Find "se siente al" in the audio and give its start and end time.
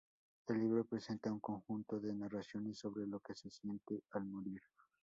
3.35-4.25